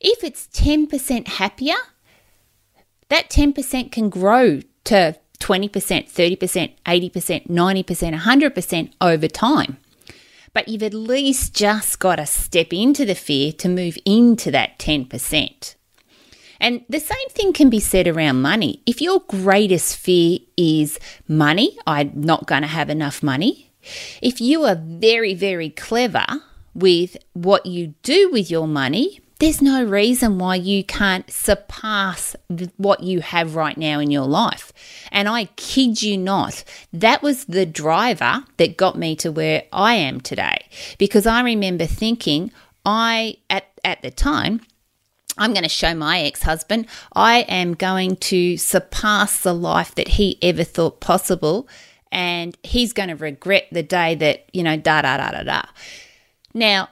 if 0.00 0.22
it's 0.22 0.46
10% 0.48 1.26
happier, 1.28 1.74
that 3.08 3.30
10% 3.30 3.92
can 3.92 4.08
grow 4.08 4.60
to 4.84 5.16
20%, 5.38 5.70
30%, 5.70 6.74
80%, 6.84 7.48
90%, 7.48 8.20
100% 8.20 8.92
over 9.00 9.28
time. 9.28 9.78
But 10.56 10.68
you've 10.68 10.82
at 10.84 10.94
least 10.94 11.52
just 11.52 11.98
got 11.98 12.16
to 12.16 12.24
step 12.24 12.72
into 12.72 13.04
the 13.04 13.14
fear 13.14 13.52
to 13.52 13.68
move 13.68 13.98
into 14.06 14.50
that 14.52 14.78
10%. 14.78 15.74
And 16.58 16.82
the 16.88 16.98
same 16.98 17.28
thing 17.28 17.52
can 17.52 17.68
be 17.68 17.78
said 17.78 18.08
around 18.08 18.40
money. 18.40 18.80
If 18.86 19.02
your 19.02 19.20
greatest 19.28 19.98
fear 19.98 20.38
is 20.56 20.98
money, 21.28 21.76
I'm 21.86 22.10
not 22.18 22.46
going 22.46 22.62
to 22.62 22.68
have 22.68 22.88
enough 22.88 23.22
money. 23.22 23.70
If 24.22 24.40
you 24.40 24.64
are 24.64 24.80
very, 24.82 25.34
very 25.34 25.68
clever 25.68 26.24
with 26.74 27.18
what 27.34 27.66
you 27.66 27.88
do 28.02 28.30
with 28.32 28.50
your 28.50 28.66
money, 28.66 29.20
there's 29.38 29.60
no 29.60 29.84
reason 29.84 30.38
why 30.38 30.54
you 30.54 30.82
can't 30.82 31.30
surpass 31.30 32.34
what 32.76 33.02
you 33.02 33.20
have 33.20 33.54
right 33.54 33.76
now 33.76 34.00
in 34.00 34.10
your 34.10 34.26
life. 34.26 34.72
And 35.12 35.28
I 35.28 35.46
kid 35.56 36.02
you 36.02 36.16
not, 36.16 36.64
that 36.92 37.22
was 37.22 37.44
the 37.44 37.66
driver 37.66 38.44
that 38.56 38.78
got 38.78 38.96
me 38.96 39.14
to 39.16 39.30
where 39.30 39.64
I 39.72 39.94
am 39.94 40.20
today. 40.20 40.66
Because 40.96 41.26
I 41.26 41.42
remember 41.42 41.84
thinking, 41.84 42.50
I, 42.86 43.36
at, 43.50 43.66
at 43.84 44.00
the 44.00 44.10
time, 44.10 44.62
I'm 45.36 45.52
going 45.52 45.64
to 45.64 45.68
show 45.68 45.94
my 45.94 46.20
ex 46.20 46.42
husband, 46.42 46.86
I 47.14 47.40
am 47.40 47.74
going 47.74 48.16
to 48.16 48.56
surpass 48.56 49.42
the 49.42 49.52
life 49.52 49.94
that 49.96 50.08
he 50.08 50.38
ever 50.40 50.64
thought 50.64 51.00
possible. 51.00 51.68
And 52.10 52.56
he's 52.62 52.94
going 52.94 53.10
to 53.10 53.16
regret 53.16 53.66
the 53.70 53.82
day 53.82 54.14
that, 54.14 54.48
you 54.54 54.62
know, 54.62 54.78
da 54.78 55.02
da 55.02 55.18
da 55.18 55.32
da 55.32 55.42
da. 55.42 55.62
Now, 56.54 56.88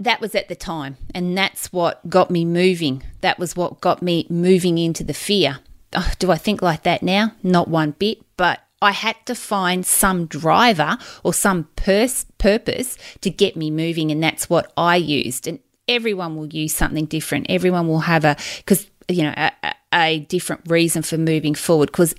that 0.00 0.20
was 0.20 0.34
at 0.34 0.48
the 0.48 0.54
time. 0.54 0.96
And 1.14 1.36
that's 1.36 1.72
what 1.72 2.08
got 2.08 2.30
me 2.30 2.44
moving. 2.44 3.02
That 3.20 3.38
was 3.38 3.56
what 3.56 3.80
got 3.80 4.02
me 4.02 4.26
moving 4.30 4.78
into 4.78 5.02
the 5.02 5.14
fear. 5.14 5.58
Oh, 5.94 6.12
do 6.18 6.30
I 6.30 6.36
think 6.36 6.62
like 6.62 6.84
that 6.84 7.02
now? 7.02 7.32
Not 7.42 7.68
one 7.68 7.92
bit. 7.92 8.18
But 8.36 8.60
I 8.80 8.92
had 8.92 9.16
to 9.26 9.34
find 9.34 9.84
some 9.84 10.26
driver 10.26 10.98
or 11.24 11.34
some 11.34 11.68
pers- 11.74 12.26
purpose 12.38 12.96
to 13.22 13.30
get 13.30 13.56
me 13.56 13.70
moving. 13.70 14.10
And 14.10 14.22
that's 14.22 14.48
what 14.48 14.72
I 14.76 14.96
used. 14.96 15.48
And 15.48 15.58
everyone 15.88 16.36
will 16.36 16.46
use 16.46 16.74
something 16.74 17.06
different. 17.06 17.46
Everyone 17.48 17.88
will 17.88 18.00
have 18.00 18.24
a, 18.24 18.36
because, 18.58 18.88
you 19.08 19.24
know, 19.24 19.34
a, 19.36 19.74
a 19.92 20.20
different 20.20 20.62
reason 20.70 21.02
for 21.02 21.18
moving 21.18 21.54
forward. 21.54 21.86
Because 21.86 22.14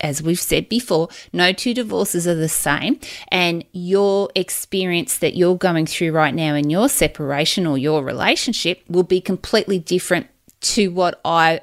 as 0.00 0.22
we've 0.22 0.40
said 0.40 0.68
before, 0.68 1.08
no 1.32 1.52
two 1.52 1.74
divorces 1.74 2.26
are 2.26 2.34
the 2.34 2.48
same. 2.48 2.98
And 3.28 3.64
your 3.72 4.30
experience 4.34 5.18
that 5.18 5.36
you're 5.36 5.56
going 5.56 5.86
through 5.86 6.12
right 6.12 6.34
now 6.34 6.54
in 6.54 6.70
your 6.70 6.88
separation 6.88 7.66
or 7.66 7.78
your 7.78 8.02
relationship 8.02 8.82
will 8.88 9.02
be 9.02 9.20
completely 9.20 9.78
different 9.78 10.26
to 10.60 10.88
what 10.88 11.20
I 11.24 11.62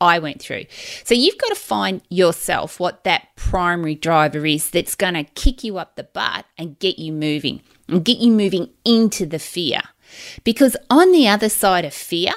I 0.00 0.18
went 0.18 0.42
through. 0.42 0.64
So 1.04 1.14
you've 1.14 1.38
got 1.38 1.48
to 1.48 1.54
find 1.54 2.02
yourself 2.10 2.78
what 2.78 3.04
that 3.04 3.28
primary 3.36 3.94
driver 3.94 4.44
is 4.44 4.68
that's 4.68 4.94
going 4.94 5.14
to 5.14 5.24
kick 5.24 5.64
you 5.64 5.78
up 5.78 5.96
the 5.96 6.04
butt 6.04 6.44
and 6.58 6.78
get 6.78 6.98
you 6.98 7.12
moving 7.12 7.62
and 7.88 8.04
get 8.04 8.18
you 8.18 8.30
moving 8.32 8.70
into 8.84 9.24
the 9.24 9.38
fear. 9.38 9.80
Because 10.42 10.76
on 10.90 11.12
the 11.12 11.28
other 11.28 11.48
side 11.48 11.84
of 11.84 11.94
fear 11.94 12.32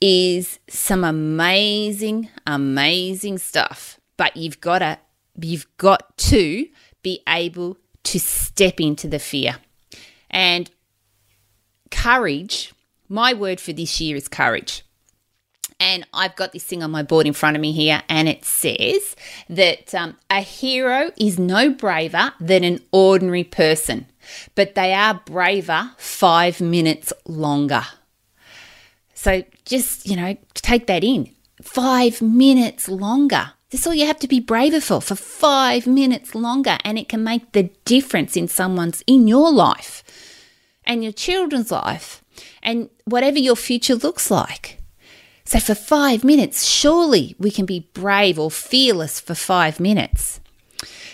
is 0.00 0.58
some 0.68 1.04
amazing, 1.04 2.28
amazing 2.46 3.38
stuff 3.38 3.99
but 4.20 4.36
you've 4.36 4.60
got 4.60 4.80
to 4.80 4.98
you've 5.40 5.66
got 5.78 6.14
to 6.18 6.68
be 7.02 7.22
able 7.26 7.78
to 8.02 8.20
step 8.20 8.78
into 8.78 9.08
the 9.08 9.18
fear. 9.18 9.56
And 10.28 10.70
courage, 11.90 12.74
my 13.08 13.32
word 13.32 13.60
for 13.60 13.72
this 13.72 13.98
year 13.98 14.16
is 14.16 14.28
courage. 14.28 14.84
And 15.80 16.06
I've 16.12 16.36
got 16.36 16.52
this 16.52 16.64
thing 16.64 16.82
on 16.82 16.90
my 16.90 17.02
board 17.02 17.26
in 17.26 17.32
front 17.32 17.56
of 17.56 17.62
me 17.62 17.72
here, 17.72 18.02
and 18.10 18.28
it 18.28 18.44
says 18.44 19.16
that 19.48 19.94
um, 19.94 20.18
a 20.28 20.42
hero 20.42 21.12
is 21.16 21.38
no 21.38 21.70
braver 21.70 22.34
than 22.38 22.62
an 22.62 22.80
ordinary 22.92 23.44
person, 23.44 24.04
but 24.54 24.74
they 24.74 24.92
are 24.92 25.22
braver 25.24 25.92
five 25.96 26.60
minutes 26.60 27.14
longer. 27.24 27.84
So 29.14 29.44
just, 29.64 30.06
you 30.06 30.16
know, 30.16 30.36
take 30.52 30.86
that 30.88 31.04
in. 31.04 31.34
Five 31.62 32.20
minutes 32.20 32.86
longer. 32.86 33.54
This 33.70 33.86
all 33.86 33.94
you 33.94 34.06
have 34.06 34.18
to 34.18 34.28
be 34.28 34.40
braver 34.40 34.80
for 34.80 35.00
for 35.00 35.14
five 35.14 35.86
minutes 35.86 36.34
longer, 36.34 36.78
and 36.84 36.98
it 36.98 37.08
can 37.08 37.22
make 37.22 37.52
the 37.52 37.70
difference 37.84 38.36
in 38.36 38.48
someone's 38.48 39.04
in 39.06 39.28
your 39.28 39.52
life 39.52 40.02
and 40.84 41.04
your 41.04 41.12
children's 41.12 41.70
life 41.70 42.24
and 42.62 42.90
whatever 43.04 43.38
your 43.38 43.56
future 43.56 43.94
looks 43.94 44.30
like. 44.30 44.78
So, 45.44 45.60
for 45.60 45.74
five 45.74 46.24
minutes, 46.24 46.66
surely 46.66 47.36
we 47.38 47.50
can 47.50 47.64
be 47.64 47.88
brave 47.94 48.38
or 48.38 48.50
fearless 48.50 49.20
for 49.20 49.34
five 49.34 49.78
minutes. 49.78 50.40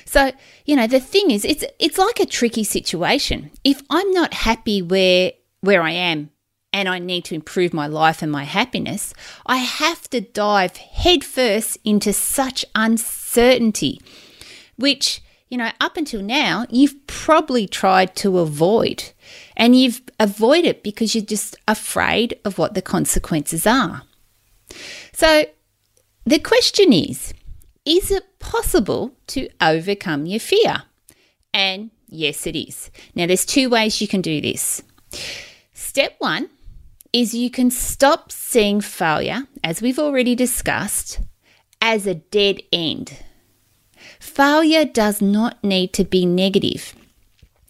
So, 0.06 0.32
you 0.64 0.76
know, 0.76 0.86
the 0.86 1.00
thing 1.00 1.30
is, 1.30 1.44
it's 1.44 1.64
it's 1.78 1.98
like 1.98 2.20
a 2.20 2.26
tricky 2.26 2.64
situation. 2.64 3.50
If 3.64 3.82
I'm 3.90 4.10
not 4.12 4.32
happy 4.32 4.80
where 4.80 5.32
where 5.60 5.82
I 5.82 5.90
am 5.90 6.30
and 6.72 6.88
I 6.88 6.98
need 6.98 7.24
to 7.26 7.34
improve 7.34 7.72
my 7.72 7.86
life 7.86 8.22
and 8.22 8.30
my 8.30 8.44
happiness, 8.44 9.14
I 9.46 9.58
have 9.58 10.08
to 10.10 10.20
dive 10.20 10.76
headfirst 10.76 11.78
into 11.84 12.12
such 12.12 12.64
uncertainty, 12.74 14.00
which, 14.76 15.22
you 15.48 15.56
know, 15.56 15.70
up 15.80 15.96
until 15.96 16.22
now, 16.22 16.66
you've 16.68 17.06
probably 17.06 17.66
tried 17.66 18.14
to 18.16 18.38
avoid. 18.38 19.04
And 19.56 19.74
you've 19.78 20.02
avoided 20.20 20.82
because 20.82 21.14
you're 21.14 21.24
just 21.24 21.56
afraid 21.66 22.38
of 22.44 22.58
what 22.58 22.74
the 22.74 22.82
consequences 22.82 23.66
are. 23.66 24.02
So 25.12 25.46
the 26.24 26.38
question 26.38 26.92
is 26.92 27.32
is 27.86 28.10
it 28.10 28.38
possible 28.38 29.12
to 29.28 29.48
overcome 29.60 30.26
your 30.26 30.40
fear? 30.40 30.82
And 31.54 31.90
yes, 32.08 32.46
it 32.46 32.56
is. 32.56 32.90
Now, 33.14 33.26
there's 33.26 33.46
two 33.46 33.70
ways 33.70 34.00
you 34.00 34.08
can 34.08 34.20
do 34.20 34.40
this. 34.40 34.82
Step 35.72 36.16
one 36.18 36.50
is 37.12 37.34
you 37.34 37.50
can 37.50 37.70
stop 37.70 38.32
seeing 38.32 38.80
failure, 38.80 39.46
as 39.62 39.82
we've 39.82 39.98
already 39.98 40.34
discussed, 40.34 41.20
as 41.80 42.06
a 42.06 42.14
dead 42.14 42.60
end. 42.72 43.18
Failure 44.20 44.84
does 44.84 45.20
not 45.20 45.62
need 45.62 45.92
to 45.94 46.04
be 46.04 46.26
negative. 46.26 46.94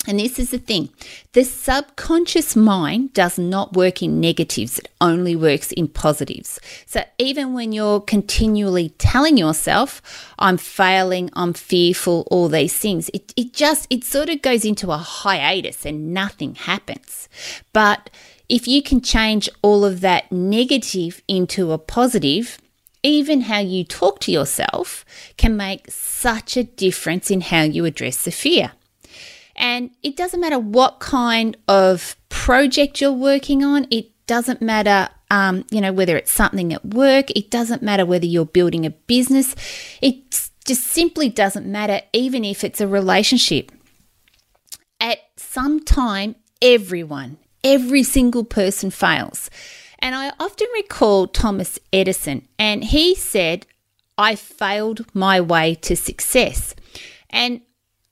And 0.07 0.21
this 0.21 0.39
is 0.39 0.51
the 0.51 0.59
thing 0.59 0.91
the 1.33 1.43
subconscious 1.43 2.55
mind 2.55 3.13
does 3.13 3.39
not 3.39 3.73
work 3.75 4.03
in 4.03 4.21
negatives, 4.21 4.79
it 4.79 4.89
only 5.01 5.35
works 5.35 5.73
in 5.73 5.89
positives. 5.89 6.61
So 6.87 7.03
even 7.19 7.55
when 7.55 7.73
you're 7.73 8.01
continually 8.01 8.91
telling 8.99 9.37
yourself, 9.37 10.01
I'm 10.39 10.59
failing, 10.59 11.31
I'm 11.33 11.53
fearful, 11.53 12.27
all 12.31 12.49
these 12.49 12.77
things, 12.77 13.09
it, 13.13 13.33
it 13.37 13.53
just, 13.53 13.87
it 13.91 14.05
sort 14.05 14.29
of 14.29 14.43
goes 14.43 14.65
into 14.65 14.93
a 14.93 14.97
hiatus 14.97 15.85
and 15.85 16.15
nothing 16.15 16.55
happens. 16.55 17.29
But 17.73 18.11
if 18.49 18.69
you 18.69 18.83
can 18.83 19.01
change 19.01 19.49
all 19.63 19.85
of 19.85 20.01
that 20.01 20.31
negative 20.31 21.23
into 21.29 21.73
a 21.73 21.79
positive, 21.79 22.59
even 23.03 23.43
how 23.43 23.59
you 23.59 23.85
talk 23.85 24.21
to 24.21 24.33
yourself 24.33 25.05
can 25.37 25.57
make 25.57 25.91
such 25.91 26.57
a 26.57 26.65
difference 26.65 27.31
in 27.31 27.41
how 27.41 27.63
you 27.63 27.85
address 27.85 28.25
the 28.25 28.31
fear. 28.31 28.73
And 29.55 29.91
it 30.03 30.17
doesn't 30.17 30.41
matter 30.41 30.59
what 30.59 31.01
kind 31.01 31.57
of 31.67 32.17
project 32.29 33.01
you're 33.01 33.13
working 33.13 33.65
on, 33.65 33.87
it 33.91 34.11
doesn't 34.27 34.61
matter, 34.61 35.09
um, 35.31 35.65
you 35.71 35.81
know, 35.81 35.93
whether 35.93 36.17
it's 36.17 36.33
something 36.33 36.73
at 36.73 36.85
work, 36.85 37.31
it 37.31 37.51
doesn't 37.51 37.83
matter 37.83 38.05
whether 38.05 38.27
you're 38.27 38.45
building 38.45 38.85
a 38.85 38.91
business, 38.91 39.55
it 40.03 40.31
just 40.65 40.85
simply 40.85 41.29
doesn't 41.29 41.67
matter, 41.67 42.03
even 42.13 42.45
if 42.45 42.65
it's 42.65 42.81
a 42.81 42.89
relationship. 42.89 43.73
At 45.01 45.19
some 45.37 45.85
time, 45.85 46.37
everyone, 46.61 47.39
every 47.67 48.03
single 48.03 48.45
person 48.45 48.91
fails. 48.91 49.51
And 49.99 50.15
I 50.15 50.33
often 50.39 50.69
recall 50.75 51.27
Thomas 51.27 51.79
Edison, 51.93 52.47
and 52.59 52.85
he 52.85 53.15
said, 53.15 53.67
I 54.17 54.37
failed 54.37 55.05
my 55.13 55.41
way 55.41 55.75
to 55.83 55.97
success. 55.97 56.75
And 57.31 57.61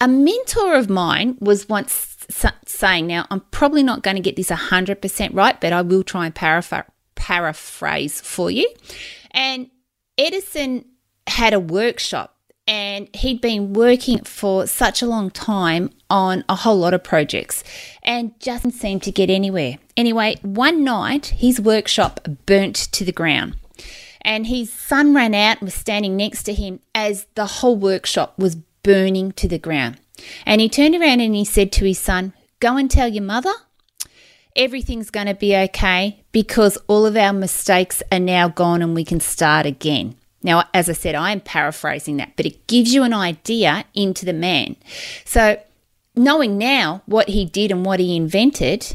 a 0.01 0.09
mentor 0.09 0.75
of 0.75 0.91
mine 0.91 1.37
was 1.41 1.69
once 1.69 2.27
saying, 2.67 3.07
Now, 3.07 3.27
I'm 3.31 3.41
probably 3.53 3.83
not 3.83 4.03
going 4.03 4.17
to 4.17 4.23
get 4.23 4.37
this 4.37 4.51
100% 4.51 5.31
right, 5.35 5.61
but 5.61 5.73
I 5.73 5.83
will 5.83 6.03
try 6.03 6.27
and 6.27 6.35
paraphr- 6.35 6.87
paraphrase 7.15 8.21
for 8.21 8.51
you. 8.51 8.69
And 9.31 9.71
Edison 10.19 10.87
had 11.27 11.55
a 11.55 11.61
workshop 11.61 12.34
and 12.67 13.09
he'd 13.15 13.41
been 13.41 13.73
working 13.73 14.25
for 14.25 14.67
such 14.67 15.03
a 15.03 15.07
long 15.07 15.31
time 15.31 15.91
on 16.09 16.45
a 16.49 16.57
whole 16.57 16.79
lot 16.79 16.95
of 16.95 17.05
projects 17.05 17.63
and 18.03 18.39
just 18.41 18.63
didn't 18.63 18.77
seem 18.77 19.01
to 19.01 19.11
get 19.11 19.31
anywhere. 19.31 19.77
Anyway, 19.97 20.37
one 20.43 20.83
night 20.83 21.27
his 21.27 21.61
workshop 21.61 22.27
burnt 22.47 22.77
to 22.77 23.05
the 23.05 23.13
ground 23.13 23.57
and 24.23 24.47
his 24.47 24.73
son 24.73 25.15
ran 25.15 25.35
out 25.35 25.59
and 25.59 25.67
was 25.67 25.75
standing 25.75 26.17
next 26.17 26.45
to 26.45 26.55
him 26.55 26.81
as 26.95 27.27
the 27.35 27.47
whole 27.47 27.77
workshop 27.77 28.39
was 28.39 28.57
burning 28.83 29.33
to 29.33 29.47
the 29.47 29.59
ground. 29.59 30.01
And 30.47 30.61
he 30.61 30.69
turned 30.69 30.95
around 30.95 31.21
and 31.21 31.35
he 31.35 31.45
said 31.45 31.71
to 31.73 31.85
his 31.85 31.99
son, 31.99 32.33
Go 32.61 32.77
and 32.77 32.91
tell 32.91 33.09
your 33.09 33.25
mother 33.25 33.53
everything's 34.57 35.11
going 35.11 35.27
to 35.27 35.35
be 35.35 35.57
okay 35.57 36.25
because 36.33 36.79
all 36.87 37.05
of 37.05 37.17
our 37.17 37.33
mistakes 37.33 38.03
are 38.13 38.21
now 38.21 38.49
gone 38.49 38.83
and 38.83 38.95
we 38.95 39.05
can 39.05 39.21
start 39.21 39.67
again. 39.67 40.17
Now, 40.45 40.69
as 40.75 40.91
I 40.91 40.93
said, 40.93 41.15
I 41.15 41.33
am 41.33 41.41
paraphrasing 41.41 42.19
that, 42.19 42.37
but 42.37 42.45
it 42.45 42.67
gives 42.69 42.93
you 42.93 43.03
an 43.03 43.15
idea 43.15 43.87
into 43.95 44.27
the 44.27 44.35
man. 44.35 44.77
So, 45.25 45.59
knowing 46.15 46.59
now 46.59 47.03
what 47.07 47.31
he 47.31 47.47
did 47.47 47.73
and 47.73 47.85
what 47.85 47.99
he 47.99 48.15
invented, 48.15 48.95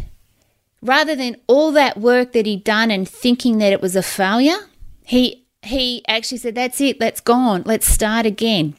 rather 0.81 1.15
than 1.15 1.37
all 1.47 1.71
that 1.71 1.97
work 1.97 2.33
that 2.33 2.45
he'd 2.45 2.63
done 2.63 2.91
and 2.91 3.09
thinking 3.09 3.57
that 3.57 3.73
it 3.73 3.81
was 3.81 3.95
a 3.95 4.03
failure, 4.03 4.69
he 5.03 5.43
he 5.63 6.03
actually 6.07 6.37
said, 6.37 6.53
"That's 6.53 6.79
it. 6.79 6.99
That's 6.99 7.19
gone. 7.19 7.63
Let's 7.65 7.87
start 7.87 8.27
again." 8.27 8.75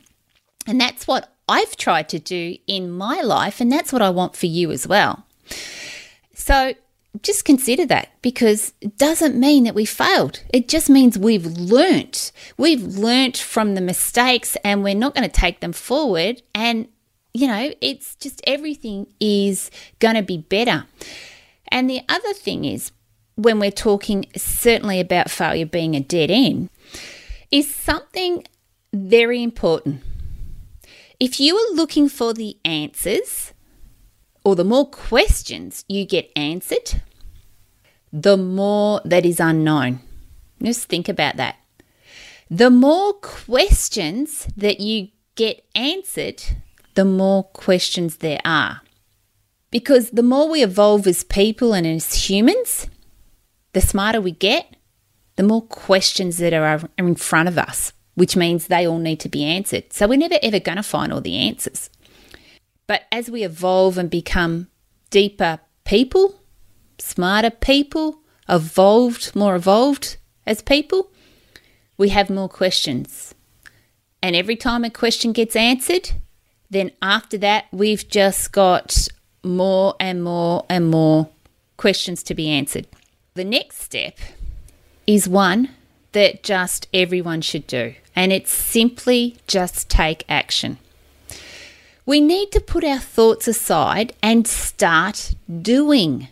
And 0.66 0.80
that's 0.80 1.08
what 1.08 1.34
I've 1.48 1.76
tried 1.76 2.08
to 2.10 2.20
do 2.20 2.56
in 2.68 2.92
my 2.92 3.20
life, 3.20 3.60
and 3.60 3.70
that's 3.70 3.92
what 3.92 4.00
I 4.00 4.10
want 4.10 4.36
for 4.36 4.46
you 4.46 4.70
as 4.70 4.86
well. 4.86 5.26
So, 6.34 6.74
just 7.22 7.44
consider 7.44 7.86
that 7.86 8.10
because 8.22 8.72
it 8.80 8.96
doesn't 8.96 9.38
mean 9.38 9.64
that 9.64 9.74
we 9.74 9.84
failed. 9.84 10.42
It 10.52 10.68
just 10.68 10.88
means 10.88 11.18
we've 11.18 11.46
learnt. 11.46 12.32
We've 12.56 12.82
learnt 12.82 13.36
from 13.36 13.74
the 13.74 13.80
mistakes 13.80 14.56
and 14.64 14.84
we're 14.84 14.94
not 14.94 15.14
going 15.14 15.28
to 15.28 15.40
take 15.40 15.60
them 15.60 15.72
forward. 15.72 16.42
And, 16.54 16.88
you 17.34 17.46
know, 17.48 17.72
it's 17.80 18.14
just 18.16 18.40
everything 18.46 19.06
is 19.18 19.70
going 19.98 20.14
to 20.14 20.22
be 20.22 20.38
better. 20.38 20.86
And 21.68 21.90
the 21.90 22.02
other 22.08 22.32
thing 22.32 22.64
is, 22.64 22.92
when 23.36 23.58
we're 23.58 23.70
talking 23.70 24.26
certainly 24.36 25.00
about 25.00 25.30
failure 25.30 25.66
being 25.66 25.96
a 25.96 26.00
dead 26.00 26.30
end, 26.30 26.68
is 27.50 27.72
something 27.72 28.44
very 28.92 29.42
important. 29.42 30.02
If 31.18 31.40
you 31.40 31.56
are 31.56 31.74
looking 31.74 32.08
for 32.08 32.34
the 32.34 32.56
answers, 32.64 33.52
or 34.44 34.56
the 34.56 34.64
more 34.64 34.88
questions 34.88 35.84
you 35.88 36.04
get 36.04 36.30
answered, 36.34 37.02
the 38.12 38.36
more 38.36 39.00
that 39.04 39.24
is 39.24 39.40
unknown. 39.40 40.00
Just 40.62 40.88
think 40.88 41.08
about 41.08 41.36
that. 41.36 41.56
The 42.50 42.70
more 42.70 43.14
questions 43.14 44.48
that 44.56 44.80
you 44.80 45.08
get 45.36 45.64
answered, 45.74 46.42
the 46.94 47.04
more 47.04 47.44
questions 47.44 48.16
there 48.16 48.40
are. 48.44 48.82
Because 49.70 50.10
the 50.10 50.22
more 50.22 50.48
we 50.48 50.62
evolve 50.62 51.06
as 51.06 51.22
people 51.22 51.72
and 51.72 51.86
as 51.86 52.28
humans, 52.28 52.88
the 53.72 53.80
smarter 53.80 54.20
we 54.20 54.32
get, 54.32 54.74
the 55.36 55.44
more 55.44 55.62
questions 55.62 56.38
that 56.38 56.52
are 56.52 56.80
in 56.98 57.14
front 57.14 57.48
of 57.48 57.56
us, 57.56 57.92
which 58.14 58.36
means 58.36 58.66
they 58.66 58.86
all 58.86 58.98
need 58.98 59.20
to 59.20 59.28
be 59.28 59.44
answered. 59.44 59.92
So 59.92 60.08
we're 60.08 60.18
never 60.18 60.38
ever 60.42 60.58
going 60.58 60.76
to 60.76 60.82
find 60.82 61.12
all 61.12 61.20
the 61.20 61.36
answers. 61.36 61.88
But 62.88 63.02
as 63.12 63.30
we 63.30 63.44
evolve 63.44 63.96
and 63.96 64.10
become 64.10 64.68
deeper 65.10 65.60
people, 65.84 66.39
smarter 67.00 67.50
people, 67.50 68.20
evolved, 68.48 69.34
more 69.34 69.54
evolved 69.54 70.16
as 70.46 70.62
people, 70.62 71.10
we 71.96 72.10
have 72.10 72.30
more 72.30 72.48
questions. 72.48 73.34
And 74.22 74.36
every 74.36 74.56
time 74.56 74.84
a 74.84 74.90
question 74.90 75.32
gets 75.32 75.56
answered, 75.56 76.10
then 76.70 76.92
after 77.02 77.38
that, 77.38 77.66
we've 77.72 78.08
just 78.08 78.52
got 78.52 79.08
more 79.42 79.94
and 79.98 80.22
more 80.22 80.64
and 80.68 80.90
more 80.90 81.28
questions 81.76 82.22
to 82.24 82.34
be 82.34 82.48
answered. 82.48 82.86
The 83.34 83.44
next 83.44 83.80
step 83.80 84.18
is 85.06 85.28
one 85.28 85.70
that 86.12 86.42
just 86.42 86.88
everyone 86.92 87.40
should 87.40 87.66
do, 87.66 87.94
and 88.14 88.32
it's 88.32 88.52
simply 88.52 89.36
just 89.46 89.88
take 89.88 90.24
action. 90.28 90.78
We 92.04 92.20
need 92.20 92.50
to 92.52 92.60
put 92.60 92.84
our 92.84 92.98
thoughts 92.98 93.46
aside 93.46 94.14
and 94.22 94.46
start 94.46 95.34
doing. 95.62 96.28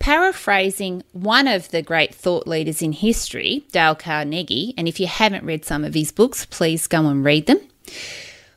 Paraphrasing 0.00 1.04
one 1.12 1.46
of 1.46 1.70
the 1.70 1.82
great 1.82 2.14
thought 2.14 2.48
leaders 2.48 2.82
in 2.82 2.92
history, 2.92 3.64
Dale 3.70 3.94
Carnegie, 3.94 4.74
and 4.76 4.88
if 4.88 4.98
you 4.98 5.06
haven't 5.06 5.44
read 5.44 5.64
some 5.64 5.84
of 5.84 5.94
his 5.94 6.10
books, 6.10 6.44
please 6.46 6.88
go 6.88 7.06
and 7.06 7.24
read 7.24 7.46
them. 7.46 7.60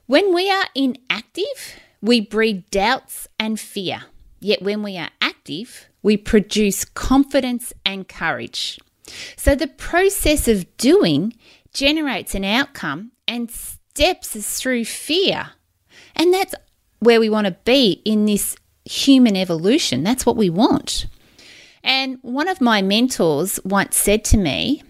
When 0.07 0.33
we 0.33 0.49
are 0.49 0.65
inactive, 0.73 1.75
we 2.01 2.19
breed 2.19 2.69
doubts 2.71 3.27
and 3.39 3.59
fear. 3.59 4.05
Yet 4.39 4.61
when 4.61 4.81
we 4.81 4.97
are 4.97 5.09
active, 5.21 5.89
we 6.01 6.17
produce 6.17 6.83
confidence 6.83 7.71
and 7.85 8.07
courage. 8.07 8.79
So 9.37 9.53
the 9.53 9.67
process 9.67 10.47
of 10.47 10.75
doing 10.77 11.35
generates 11.73 12.33
an 12.33 12.43
outcome 12.43 13.11
and 13.27 13.51
steps 13.51 14.35
us 14.35 14.59
through 14.59 14.85
fear 14.85 15.51
and 16.15 16.33
that's 16.33 16.55
where 16.99 17.19
we 17.19 17.29
want 17.29 17.47
to 17.47 17.55
be 17.65 18.01
in 18.05 18.25
this 18.25 18.55
human 18.85 19.35
evolution. 19.35 20.03
That's 20.03 20.25
what 20.25 20.37
we 20.37 20.49
want. 20.49 21.05
And 21.83 22.17
one 22.21 22.47
of 22.47 22.61
my 22.61 22.81
mentors 22.81 23.59
once 23.65 23.97
said 23.97 24.23
to 24.25 24.37
me, 24.37 24.83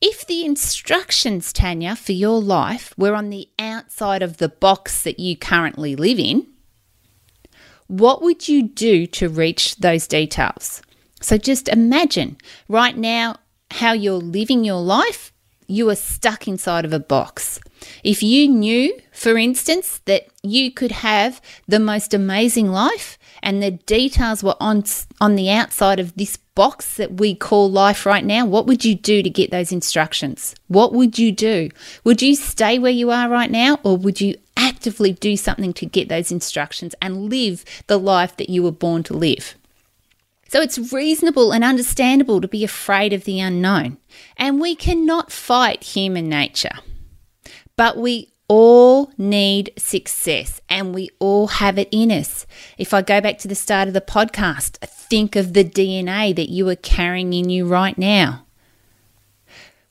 if 0.00 0.24
the 0.26 0.44
instructions, 0.44 1.52
Tanya, 1.52 1.96
for 1.96 2.12
your 2.12 2.40
life 2.40 2.94
were 2.96 3.14
on 3.14 3.30
the 3.30 3.48
outside 3.58 4.22
of 4.22 4.36
the 4.36 4.48
box 4.48 5.02
that 5.02 5.18
you 5.18 5.36
currently 5.36 5.96
live 5.96 6.20
in, 6.20 6.46
what 7.88 8.22
would 8.22 8.48
you 8.48 8.62
do 8.62 9.06
to 9.06 9.28
reach 9.28 9.76
those 9.76 10.06
details? 10.06 10.82
So 11.20 11.36
just 11.36 11.68
imagine 11.68 12.36
right 12.68 12.96
now 12.96 13.36
how 13.72 13.92
you're 13.92 14.14
living 14.14 14.62
your 14.62 14.80
life. 14.80 15.32
You 15.66 15.90
are 15.90 15.96
stuck 15.96 16.46
inside 16.46 16.84
of 16.84 16.92
a 16.92 17.00
box. 17.00 17.58
If 18.04 18.22
you 18.22 18.48
knew, 18.48 18.98
for 19.12 19.36
instance, 19.36 20.00
that 20.04 20.28
you 20.42 20.70
could 20.70 20.92
have 20.92 21.40
the 21.66 21.80
most 21.80 22.14
amazing 22.14 22.70
life 22.70 23.17
and 23.42 23.62
the 23.62 23.70
details 23.70 24.42
were 24.42 24.56
on 24.60 24.84
on 25.20 25.36
the 25.36 25.50
outside 25.50 26.00
of 26.00 26.14
this 26.16 26.36
box 26.36 26.96
that 26.96 27.14
we 27.20 27.34
call 27.34 27.70
life 27.70 28.04
right 28.04 28.24
now, 28.24 28.44
what 28.44 28.66
would 28.66 28.84
you 28.84 28.94
do 28.94 29.22
to 29.22 29.30
get 29.30 29.50
those 29.50 29.72
instructions? 29.72 30.54
What 30.66 30.92
would 30.92 31.18
you 31.18 31.32
do? 31.32 31.70
Would 32.04 32.20
you 32.20 32.34
stay 32.34 32.78
where 32.78 32.90
you 32.90 33.10
are 33.10 33.28
right 33.28 33.50
now 33.50 33.78
or 33.84 33.96
would 33.96 34.20
you 34.20 34.36
actively 34.56 35.12
do 35.12 35.36
something 35.36 35.72
to 35.74 35.86
get 35.86 36.08
those 36.08 36.32
instructions 36.32 36.94
and 37.00 37.30
live 37.30 37.64
the 37.86 37.98
life 37.98 38.36
that 38.36 38.50
you 38.50 38.62
were 38.62 38.72
born 38.72 39.02
to 39.04 39.14
live? 39.14 39.54
So 40.48 40.60
it's 40.60 40.92
reasonable 40.92 41.52
and 41.52 41.62
understandable 41.62 42.40
to 42.40 42.48
be 42.48 42.64
afraid 42.64 43.12
of 43.12 43.24
the 43.24 43.38
unknown, 43.38 43.98
and 44.36 44.60
we 44.60 44.74
cannot 44.74 45.30
fight 45.30 45.82
human 45.82 46.28
nature 46.28 46.78
but 47.78 47.96
we 47.96 48.28
all 48.48 49.12
need 49.18 49.72
success 49.76 50.60
and 50.68 50.94
we 50.94 51.10
all 51.18 51.46
have 51.46 51.78
it 51.78 51.88
in 51.92 52.10
us. 52.10 52.46
If 52.78 52.92
I 52.94 53.02
go 53.02 53.20
back 53.20 53.38
to 53.38 53.48
the 53.48 53.54
start 53.54 53.88
of 53.88 53.94
the 53.94 54.00
podcast, 54.00 54.78
think 54.78 55.36
of 55.36 55.52
the 55.52 55.64
DNA 55.64 56.34
that 56.34 56.50
you 56.50 56.68
are 56.68 56.76
carrying 56.76 57.32
in 57.32 57.50
you 57.50 57.66
right 57.66 57.96
now. 57.96 58.44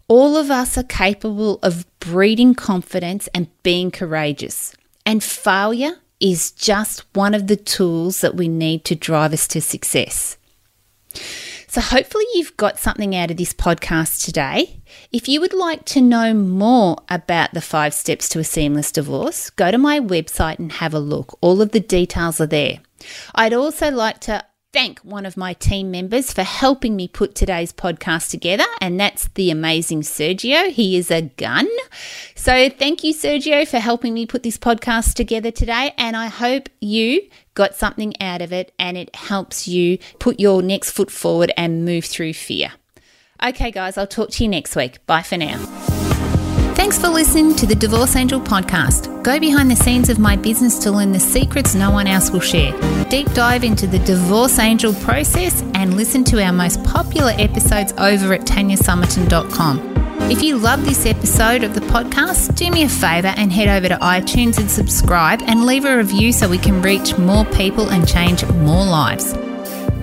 All 0.07 0.37
of 0.37 0.49
us 0.49 0.77
are 0.77 0.83
capable 0.83 1.59
of 1.61 1.85
breeding 1.99 2.55
confidence 2.55 3.27
and 3.33 3.47
being 3.61 3.91
courageous. 3.91 4.75
And 5.05 5.23
failure 5.23 5.97
is 6.19 6.51
just 6.51 7.05
one 7.13 7.33
of 7.33 7.47
the 7.47 7.55
tools 7.55 8.21
that 8.21 8.35
we 8.35 8.47
need 8.47 8.83
to 8.85 8.95
drive 8.95 9.33
us 9.33 9.47
to 9.49 9.61
success. 9.61 10.37
So, 11.69 11.81
hopefully, 11.81 12.25
you've 12.33 12.55
got 12.55 12.79
something 12.79 13.13
out 13.13 13.29
of 13.29 13.35
this 13.35 13.53
podcast 13.53 14.23
today. 14.23 14.79
If 15.11 15.27
you 15.27 15.41
would 15.41 15.53
like 15.53 15.83
to 15.85 16.01
know 16.01 16.33
more 16.33 16.97
about 17.09 17.53
the 17.53 17.61
five 17.61 17.93
steps 17.93 18.29
to 18.29 18.39
a 18.39 18.43
seamless 18.45 18.91
divorce, 18.91 19.49
go 19.49 19.69
to 19.69 19.77
my 19.77 19.99
website 19.99 20.59
and 20.59 20.71
have 20.71 20.93
a 20.93 20.99
look. 20.99 21.37
All 21.41 21.61
of 21.61 21.71
the 21.71 21.81
details 21.81 22.39
are 22.39 22.47
there. 22.47 22.79
I'd 23.35 23.53
also 23.53 23.91
like 23.91 24.19
to 24.21 24.45
thank 24.73 24.99
one 24.99 25.25
of 25.25 25.35
my 25.37 25.53
team 25.53 25.89
members 25.89 26.31
for 26.31 26.43
helping 26.43 26.95
me 26.95 27.07
put 27.07 27.35
today's 27.35 27.73
podcast 27.73 28.29
together, 28.29 28.65
and 28.79 28.99
that's 28.99 29.27
the 29.29 29.49
amazing 29.49 30.01
Sergio. 30.01 30.69
He 30.69 30.97
is 30.97 31.11
a 31.11 31.23
gun. 31.23 31.67
So, 32.35 32.69
thank 32.69 33.03
you, 33.03 33.13
Sergio, 33.13 33.67
for 33.67 33.79
helping 33.79 34.13
me 34.13 34.25
put 34.25 34.43
this 34.43 34.57
podcast 34.57 35.15
together 35.15 35.51
today, 35.51 35.93
and 35.97 36.15
I 36.15 36.27
hope 36.27 36.69
you 36.79 37.27
got 37.57 37.75
something 37.75 38.13
out 38.21 38.41
of 38.41 38.53
it 38.53 38.71
and 38.77 38.95
it 38.95 39.13
helps 39.15 39.67
you 39.67 39.97
put 40.19 40.39
your 40.39 40.61
next 40.61 40.91
foot 40.91 41.09
forward 41.11 41.51
and 41.57 41.83
move 41.83 42.05
through 42.05 42.33
fear. 42.33 42.71
Okay, 43.43 43.71
guys, 43.71 43.97
I'll 43.97 44.07
talk 44.07 44.29
to 44.31 44.43
you 44.43 44.49
next 44.49 44.75
week. 44.75 45.03
Bye 45.07 45.23
for 45.23 45.37
now. 45.37 45.57
Thanks 46.75 46.99
for 46.99 47.07
listening 47.07 47.55
to 47.55 47.65
the 47.65 47.73
Divorce 47.73 48.15
Angel 48.15 48.39
podcast. 48.39 49.23
Go 49.23 49.39
behind 49.39 49.71
the 49.71 49.75
scenes 49.75 50.09
of 50.09 50.19
my 50.19 50.35
business 50.35 50.77
to 50.79 50.91
learn 50.91 51.11
the 51.11 51.19
secrets 51.19 51.73
no 51.73 51.89
one 51.89 52.05
else 52.05 52.29
will 52.29 52.39
share. 52.39 52.71
Deep 53.09 53.31
dive 53.33 53.63
into 53.63 53.87
the 53.87 53.99
Divorce 53.99 54.59
Angel 54.59 54.93
process 54.93 55.63
and 55.73 55.97
listen 55.97 56.23
to 56.25 56.43
our 56.43 56.53
most 56.53 56.83
popular 56.83 57.33
episodes 57.37 57.91
over 57.97 58.33
at 58.35 58.41
tanyasomerton.com. 58.41 59.96
If 60.29 60.43
you 60.43 60.57
love 60.57 60.83
this 60.83 61.05
episode 61.05 61.63
of 61.63 61.73
the 61.73 61.79
podcast, 61.79 62.53
do 62.55 62.69
me 62.69 62.83
a 62.83 62.89
favour 62.89 63.29
and 63.37 63.49
head 63.49 63.69
over 63.69 63.87
to 63.87 63.95
iTunes 64.03 64.57
and 64.57 64.69
subscribe 64.69 65.41
and 65.43 65.65
leave 65.65 65.85
a 65.85 65.95
review 65.95 66.33
so 66.33 66.49
we 66.49 66.57
can 66.57 66.81
reach 66.81 67.17
more 67.17 67.45
people 67.45 67.89
and 67.89 68.05
change 68.05 68.45
more 68.45 68.85
lives. 68.85 69.33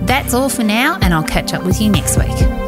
That's 0.07 0.33
all 0.33 0.49
for 0.49 0.63
now, 0.63 0.97
and 1.03 1.13
I'll 1.13 1.23
catch 1.23 1.53
up 1.53 1.63
with 1.63 1.79
you 1.79 1.91
next 1.91 2.17
week. 2.17 2.64